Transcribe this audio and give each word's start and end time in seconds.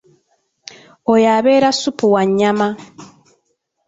Oyo 1.11 1.27
abeera 1.37 1.69
ssupu 1.75 2.05
wa 2.13 2.21
nnyama. 2.27 2.67